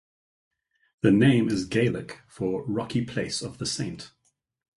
The 1.01 1.11
name 1.11 1.47
is 1.47 1.65
Gaelic 1.67 2.21
for 2.27 2.65
"rocky 2.65 3.05
place 3.05 3.43
of 3.43 3.59
the 3.59 3.67
saint". 3.67 4.09